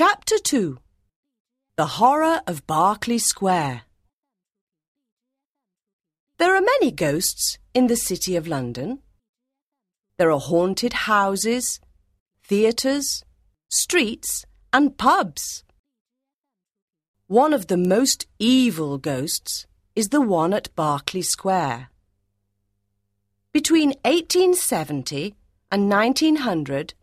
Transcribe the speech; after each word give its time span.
Chapter 0.00 0.38
2 0.38 0.78
The 1.76 1.86
Horror 1.98 2.40
of 2.46 2.64
Berkeley 2.68 3.18
Square 3.18 3.82
There 6.38 6.54
are 6.54 6.60
many 6.60 6.92
ghosts 6.92 7.58
in 7.74 7.88
the 7.88 7.96
City 7.96 8.36
of 8.36 8.46
London. 8.46 9.00
There 10.16 10.30
are 10.30 10.38
haunted 10.38 10.92
houses, 10.92 11.80
theatres, 12.44 13.24
streets, 13.70 14.46
and 14.72 14.96
pubs. 14.96 15.64
One 17.26 17.52
of 17.52 17.66
the 17.66 17.76
most 17.76 18.28
evil 18.38 18.98
ghosts 18.98 19.66
is 19.96 20.10
the 20.10 20.20
one 20.20 20.54
at 20.54 20.72
Berkeley 20.76 21.22
Square. 21.22 21.90
Between 23.52 23.88
1870 24.04 25.34
and 25.72 25.90
1900, 25.90 26.94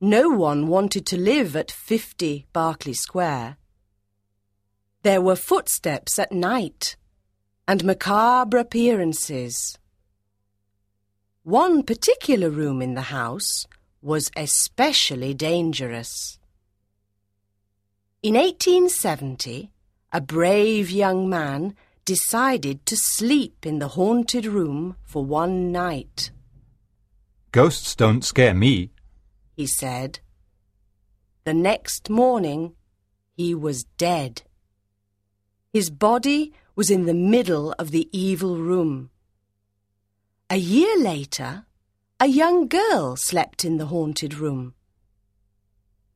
no 0.00 0.28
one 0.28 0.68
wanted 0.68 1.04
to 1.06 1.16
live 1.16 1.56
at 1.56 1.70
50 1.70 2.46
Berkeley 2.52 2.92
Square. 2.92 3.56
There 5.02 5.20
were 5.20 5.36
footsteps 5.36 6.18
at 6.18 6.30
night 6.30 6.96
and 7.66 7.84
macabre 7.84 8.58
appearances. 8.58 9.78
One 11.42 11.82
particular 11.82 12.50
room 12.50 12.80
in 12.80 12.94
the 12.94 13.10
house 13.12 13.66
was 14.00 14.30
especially 14.36 15.34
dangerous. 15.34 16.38
In 18.22 18.34
1870, 18.34 19.70
a 20.12 20.20
brave 20.20 20.90
young 20.90 21.28
man 21.28 21.74
decided 22.04 22.86
to 22.86 22.96
sleep 22.96 23.66
in 23.66 23.80
the 23.80 23.88
haunted 23.88 24.46
room 24.46 24.96
for 25.04 25.24
one 25.24 25.70
night. 25.72 26.30
Ghosts 27.52 27.94
don't 27.94 28.24
scare 28.24 28.54
me, 28.54 28.90
he 29.58 29.66
said. 29.66 30.20
The 31.42 31.52
next 31.52 32.08
morning, 32.08 32.76
he 33.36 33.56
was 33.56 33.82
dead. 33.98 34.42
His 35.72 35.90
body 35.90 36.52
was 36.76 36.92
in 36.92 37.06
the 37.06 37.20
middle 37.34 37.74
of 37.76 37.90
the 37.90 38.08
evil 38.12 38.56
room. 38.56 39.10
A 40.48 40.58
year 40.58 40.96
later, 40.96 41.66
a 42.20 42.28
young 42.28 42.68
girl 42.68 43.16
slept 43.16 43.64
in 43.64 43.78
the 43.78 43.86
haunted 43.86 44.34
room. 44.34 44.74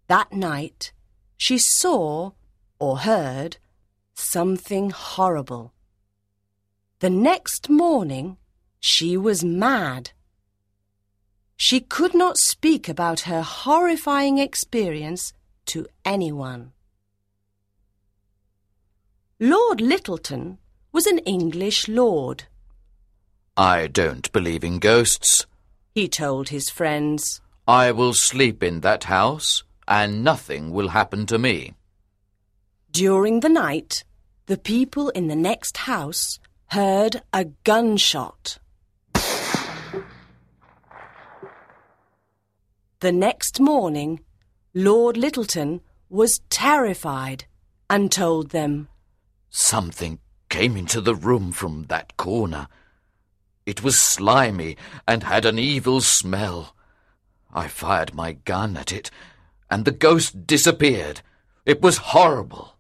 That 0.07 0.33
night, 0.33 0.93
she 1.37 1.59
saw 1.59 2.31
or 2.79 2.99
heard 2.99 3.57
something 4.15 4.91
horrible. 4.91 5.75
The 7.01 7.11
next 7.11 7.69
morning, 7.69 8.37
she 8.79 9.17
was 9.17 9.43
mad. 9.43 10.13
She 11.57 11.81
could 11.81 12.15
not 12.15 12.39
speak 12.39 12.89
about 12.89 13.21
her 13.21 13.43
horrifying 13.43 14.39
experience 14.39 15.33
to 15.67 15.87
anyone. 16.05 16.73
Lord 19.39 19.79
Lyttelton 19.81 20.59
was 20.93 21.07
an 21.07 21.19
English 21.21 21.89
lord. 21.89 22.45
I 23.57 23.87
don't 23.87 24.31
believe 24.33 24.65
in 24.65 24.79
ghosts. 24.79 25.47
He 25.95 26.09
told 26.09 26.49
his 26.49 26.71
friends. 26.71 27.41
I 27.67 27.93
will 27.93 28.15
sleep 28.15 28.63
in 28.63 28.81
that 28.81 29.05
house, 29.05 29.63
and 29.87 30.25
nothing 30.25 30.71
will 30.71 30.89
happen 30.89 31.27
to 31.27 31.39
me. 31.39 31.75
During 32.91 33.41
the 33.41 33.49
night, 33.49 34.05
the 34.47 34.59
people 34.59 35.11
in 35.11 35.29
the 35.29 35.37
next 35.37 35.77
house 35.77 36.39
heard 36.67 37.23
a 37.33 37.47
gunshot. 37.65 38.59
The 43.03 43.11
next 43.11 43.59
morning, 43.59 44.21
Lord 44.75 45.17
Lyttelton 45.17 45.81
was 46.09 46.41
terrified 46.51 47.47
and 47.91 48.13
told 48.13 48.51
them, 48.51 48.87
Something 49.51 50.21
came 50.49 50.77
into 50.77 51.01
the 51.01 51.17
room 51.17 51.51
from 51.51 51.87
that 51.89 52.17
corner. 52.17 52.69
It 53.67 53.83
was 53.83 54.01
slimy 54.01 54.77
and 55.09 55.25
had 55.25 55.45
an 55.45 55.59
evil 55.59 56.01
smell. 56.01 56.77
I 57.53 57.67
fired 57.67 58.15
my 58.15 58.35
gun 58.35 58.77
at 58.77 58.93
it, 58.93 59.11
and 59.69 59.85
the 59.85 59.91
ghost 59.91 60.47
disappeared. 60.47 61.23
It 61.67 61.83
was 61.83 62.13
horrible. 62.15 62.77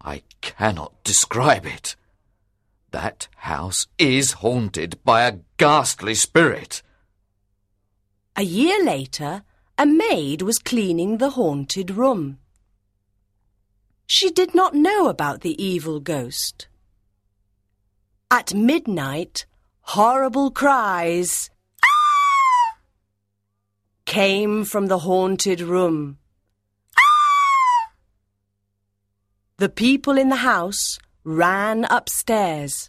I 0.00 0.24
cannot 0.40 1.04
describe 1.04 1.66
it. 1.66 1.94
That 2.90 3.28
house 3.36 3.86
is 3.96 4.32
haunted 4.32 4.98
by 5.04 5.22
a 5.22 5.38
ghastly 5.56 6.16
spirit. 6.16 6.82
A 8.34 8.42
year 8.42 8.84
later, 8.84 9.44
a 9.78 9.86
maid 9.86 10.42
was 10.42 10.58
cleaning 10.58 11.18
the 11.18 11.30
haunted 11.30 11.90
room. 11.90 12.38
She 14.06 14.30
did 14.30 14.54
not 14.54 14.74
know 14.74 15.08
about 15.08 15.40
the 15.40 15.62
evil 15.62 16.00
ghost. 16.00 16.68
At 18.30 18.54
midnight, 18.54 19.44
horrible 19.82 20.50
cries 20.50 21.50
ah! 21.84 22.78
came 24.06 24.64
from 24.64 24.86
the 24.86 25.00
haunted 25.00 25.60
room. 25.60 26.18
Ah! 26.96 27.92
The 29.58 29.68
people 29.68 30.16
in 30.16 30.30
the 30.30 30.36
house 30.36 30.98
ran 31.24 31.84
upstairs. 31.90 32.88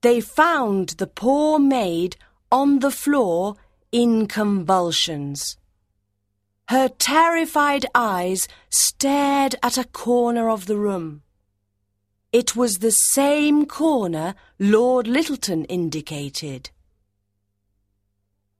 They 0.00 0.20
found 0.20 0.90
the 0.90 1.06
poor 1.06 1.58
maid 1.58 2.16
on 2.50 2.78
the 2.78 2.90
floor 2.90 3.56
in 3.92 4.26
convulsions. 4.26 5.57
Her 6.68 6.88
terrified 6.90 7.86
eyes 7.94 8.46
stared 8.68 9.54
at 9.62 9.78
a 9.78 9.84
corner 9.84 10.50
of 10.50 10.66
the 10.66 10.76
room. 10.76 11.22
It 12.30 12.54
was 12.54 12.78
the 12.78 12.90
same 12.90 13.64
corner 13.64 14.34
Lord 14.58 15.06
Lyttelton 15.06 15.64
indicated. 15.70 16.68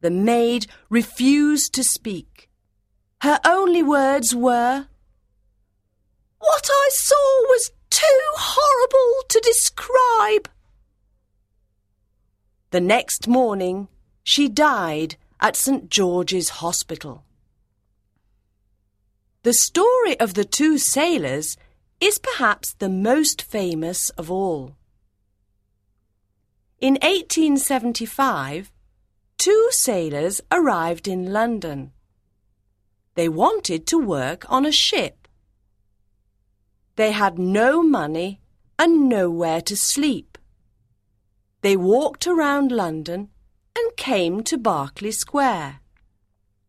The 0.00 0.10
maid 0.10 0.68
refused 0.88 1.74
to 1.74 1.84
speak. 1.84 2.48
Her 3.20 3.40
only 3.44 3.82
words 3.82 4.34
were, 4.34 4.86
What 6.38 6.70
I 6.70 6.88
saw 6.92 7.42
was 7.48 7.72
too 7.90 8.20
horrible 8.36 9.28
to 9.28 9.40
describe. 9.40 10.48
The 12.70 12.80
next 12.80 13.28
morning, 13.28 13.88
she 14.22 14.48
died 14.48 15.16
at 15.40 15.56
St. 15.56 15.90
George's 15.90 16.48
Hospital. 16.64 17.24
The 19.48 19.54
story 19.54 20.20
of 20.20 20.34
the 20.34 20.44
two 20.44 20.76
sailors 20.76 21.56
is 22.02 22.18
perhaps 22.18 22.74
the 22.74 22.90
most 22.90 23.40
famous 23.40 24.10
of 24.10 24.30
all. 24.30 24.76
In 26.82 26.98
1875, 27.00 28.70
two 29.38 29.68
sailors 29.70 30.42
arrived 30.52 31.08
in 31.08 31.32
London. 31.32 31.92
They 33.14 33.30
wanted 33.30 33.86
to 33.86 33.96
work 33.96 34.44
on 34.52 34.66
a 34.66 34.70
ship. 34.86 35.26
They 36.96 37.12
had 37.12 37.38
no 37.38 37.82
money 37.82 38.42
and 38.78 39.08
nowhere 39.08 39.62
to 39.62 39.76
sleep. 39.78 40.36
They 41.62 41.74
walked 41.74 42.26
around 42.26 42.70
London 42.70 43.30
and 43.74 43.96
came 43.96 44.42
to 44.42 44.58
Berkeley 44.58 45.12
Square. 45.12 45.80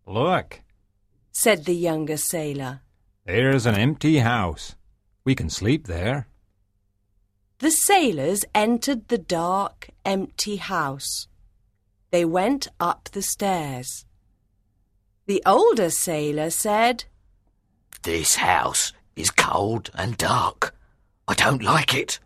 Look, 0.07 0.61
said 1.31 1.65
the 1.65 1.75
younger 1.75 2.17
sailor. 2.17 2.81
There's 3.25 3.65
an 3.65 3.75
empty 3.75 4.19
house. 4.19 4.75
We 5.23 5.35
can 5.35 5.49
sleep 5.49 5.87
there. 5.87 6.27
The 7.59 7.71
sailors 7.71 8.45
entered 8.55 9.09
the 9.09 9.17
dark, 9.17 9.89
empty 10.05 10.55
house. 10.55 11.27
They 12.11 12.25
went 12.25 12.69
up 12.79 13.09
the 13.11 13.21
stairs. 13.21 14.05
The 15.27 15.43
older 15.45 15.91
sailor 15.91 16.49
said, 16.49 17.05
This 18.01 18.37
house 18.37 18.93
is 19.15 19.29
cold 19.29 19.91
and 19.93 20.17
dark. 20.17 20.73
I 21.27 21.35
don't 21.35 21.61
like 21.61 21.93
it. 21.93 22.19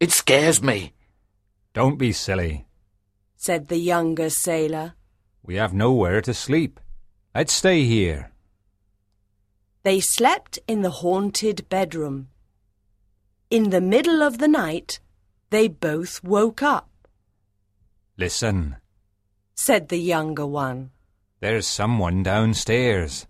It 0.00 0.10
scares 0.10 0.60
me. 0.60 0.94
Don't 1.72 1.98
be 1.98 2.10
silly, 2.10 2.66
said 3.36 3.68
the 3.68 3.78
younger 3.78 4.30
sailor. 4.30 4.94
We 5.44 5.54
have 5.54 5.72
nowhere 5.72 6.20
to 6.22 6.34
sleep. 6.34 6.80
Let's 7.34 7.52
stay 7.52 7.84
here. 7.84 8.31
They 9.82 10.00
slept 10.00 10.58
in 10.68 10.82
the 10.82 10.90
haunted 10.90 11.68
bedroom. 11.68 12.28
In 13.50 13.70
the 13.70 13.80
middle 13.80 14.22
of 14.22 14.38
the 14.38 14.48
night, 14.48 15.00
they 15.50 15.68
both 15.68 16.22
woke 16.22 16.62
up. 16.62 16.88
Listen, 18.16 18.76
said 19.54 19.88
the 19.88 19.98
younger 19.98 20.46
one. 20.46 20.90
There's 21.40 21.66
someone 21.66 22.22
downstairs. 22.22 23.26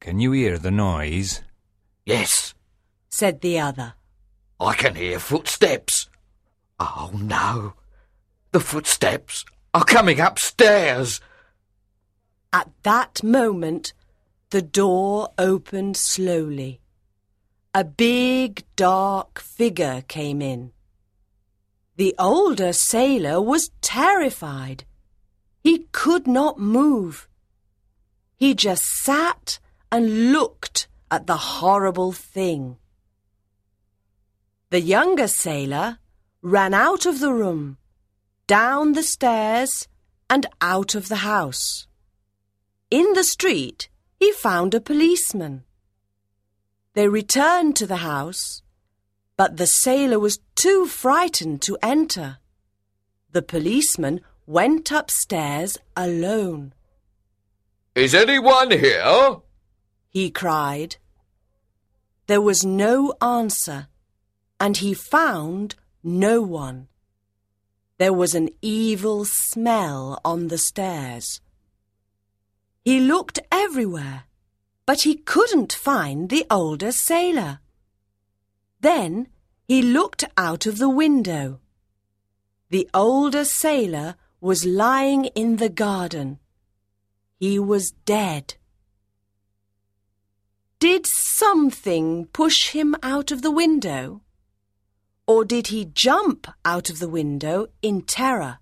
Can 0.00 0.18
you 0.18 0.32
hear 0.32 0.58
the 0.58 0.70
noise? 0.70 1.42
Yes, 2.04 2.54
said 3.08 3.40
the 3.40 3.60
other. 3.60 3.94
I 4.58 4.74
can 4.74 4.94
hear 4.96 5.18
footsteps. 5.18 6.08
Oh 6.80 7.10
no, 7.14 7.74
the 8.50 8.60
footsteps 8.60 9.44
are 9.72 9.84
coming 9.84 10.20
upstairs. 10.20 11.20
At 12.52 12.70
that 12.82 13.22
moment, 13.22 13.92
The 14.56 14.62
door 14.62 15.34
opened 15.36 15.98
slowly. 15.98 16.80
A 17.74 17.84
big 17.84 18.64
dark 18.74 19.38
figure 19.38 20.02
came 20.08 20.40
in. 20.40 20.72
The 21.96 22.14
older 22.18 22.72
sailor 22.72 23.42
was 23.42 23.70
terrified. 23.82 24.86
He 25.62 25.88
could 25.92 26.26
not 26.26 26.58
move. 26.58 27.28
He 28.34 28.54
just 28.54 28.86
sat 29.04 29.58
and 29.92 30.32
looked 30.32 30.88
at 31.10 31.26
the 31.26 31.36
horrible 31.36 32.12
thing. 32.12 32.78
The 34.70 34.80
younger 34.80 35.28
sailor 35.28 35.98
ran 36.40 36.72
out 36.72 37.04
of 37.04 37.20
the 37.20 37.34
room, 37.34 37.76
down 38.46 38.94
the 38.94 39.02
stairs, 39.02 39.86
and 40.30 40.46
out 40.62 40.94
of 40.94 41.08
the 41.08 41.16
house. 41.16 41.86
In 42.90 43.12
the 43.12 43.24
street, 43.24 43.90
he 44.18 44.32
found 44.32 44.74
a 44.74 44.80
policeman. 44.80 45.64
They 46.94 47.08
returned 47.08 47.76
to 47.76 47.86
the 47.86 47.96
house 47.96 48.62
but 49.36 49.58
the 49.58 49.66
sailor 49.66 50.18
was 50.18 50.38
too 50.54 50.86
frightened 50.86 51.60
to 51.62 51.76
enter. 51.82 52.38
The 53.32 53.42
policeman 53.42 54.22
went 54.46 54.90
upstairs 54.90 55.76
alone. 55.96 56.72
Is 57.94 58.14
anyone 58.14 58.70
here? 58.70 59.36
he 60.08 60.30
cried. 60.30 60.96
There 62.26 62.40
was 62.40 62.64
no 62.64 63.14
answer, 63.20 63.88
and 64.58 64.78
he 64.78 64.94
found 64.94 65.74
no 66.02 66.40
one. 66.40 66.88
There 67.98 68.12
was 68.12 68.34
an 68.34 68.48
evil 68.62 69.24
smell 69.26 70.20
on 70.24 70.48
the 70.48 70.58
stairs. 70.58 71.40
He 72.86 73.00
looked 73.00 73.40
everywhere, 73.50 74.26
but 74.86 75.02
he 75.02 75.16
couldn't 75.16 75.72
find 75.72 76.30
the 76.30 76.46
older 76.48 76.92
sailor. 76.92 77.58
Then 78.80 79.26
he 79.66 79.82
looked 79.82 80.22
out 80.36 80.66
of 80.66 80.78
the 80.78 80.88
window. 80.88 81.58
The 82.70 82.88
older 82.94 83.44
sailor 83.44 84.14
was 84.40 84.64
lying 84.64 85.24
in 85.34 85.56
the 85.56 85.68
garden. 85.68 86.38
He 87.40 87.58
was 87.58 87.90
dead. 88.04 88.54
Did 90.78 91.06
something 91.06 92.26
push 92.26 92.68
him 92.68 92.94
out 93.02 93.32
of 93.32 93.42
the 93.42 93.50
window? 93.50 94.22
Or 95.26 95.44
did 95.44 95.66
he 95.74 95.86
jump 95.86 96.46
out 96.64 96.88
of 96.88 97.00
the 97.00 97.08
window 97.08 97.66
in 97.82 98.02
terror? 98.02 98.60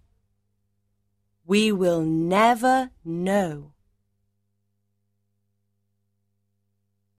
We 1.45 1.71
will 1.71 2.01
never 2.01 2.89
know. 3.05 3.74